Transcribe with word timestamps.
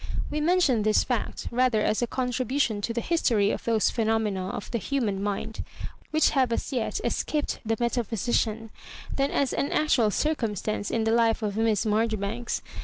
We 0.31 0.41
mention 0.41 0.81
this 0.81 1.03
fact 1.03 1.47
rather 1.51 1.83
as 1.83 2.01
a 2.01 2.07
contribution 2.07 2.81
to 2.81 2.91
the 2.91 3.01
history 3.01 3.51
of 3.51 3.65
those 3.65 3.91
phenomena 3.91 4.49
of 4.49 4.71
the 4.71 4.79
human 4.79 5.21
mind, 5.21 5.63
which 6.09 6.31
have 6.31 6.51
as 6.51 6.73
yet 6.73 6.99
escaped 7.03 7.59
the 7.63 7.77
meta 7.79 8.03
physician, 8.03 8.71
than 9.15 9.29
as 9.29 9.53
an 9.53 9.71
actual 9.71 10.09
circumstance 10.09 10.89
i^ 10.89 11.05
the 11.05 11.11
life 11.11 11.43
of 11.43 11.55
Miss 11.55 11.85
Marjoribanks. 11.85 12.63